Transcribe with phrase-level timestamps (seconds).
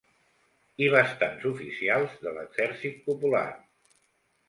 [0.85, 3.47] ...i bastants oficials de l'Exèrcit Popular